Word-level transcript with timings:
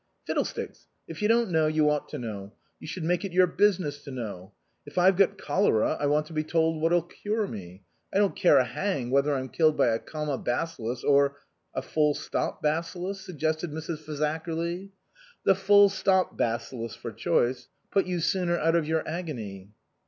"Fiddlesticks! 0.25 0.87
If 1.07 1.21
you 1.21 1.27
don't 1.27 1.51
know, 1.51 1.67
you 1.67 1.87
ought 1.87 2.09
to 2.09 2.17
know; 2.17 2.53
you 2.79 2.87
should 2.87 3.03
make 3.03 3.23
it 3.23 3.31
your 3.33 3.45
business 3.45 4.03
to 4.03 4.09
know. 4.09 4.51
If 4.83 4.97
I've 4.97 5.15
got 5.15 5.37
cholera 5.37 5.95
I 5.99 6.07
want 6.07 6.25
to 6.25 6.33
be 6.33 6.43
told 6.43 6.81
what'll 6.81 7.03
cure 7.03 7.45
me. 7.45 7.83
I 8.11 8.17
don't 8.17 8.35
care 8.35 8.57
a 8.57 8.63
hang 8.65 9.11
whether 9.11 9.31
I'm 9.35 9.47
killed 9.47 9.77
by 9.77 9.89
a 9.89 9.99
comma 9.99 10.39
bacillus 10.39 11.03
or" 11.03 11.37
"A 11.75 11.83
full 11.83 12.15
stop 12.15 12.63
bacillus," 12.63 13.21
suggested 13.21 13.69
Mrs. 13.69 13.97
Faza 14.03 14.43
kerly. 14.43 14.89
"The 15.45 15.53
full 15.53 15.87
stop 15.87 16.35
bacillus 16.35 16.95
for 16.95 17.11
choice 17.11 17.67
put 17.91 18.07
you 18.07 18.21
sooner 18.21 18.57
out 18.57 18.75
of 18.75 18.87
your 18.87 19.07
agony." 19.07 19.69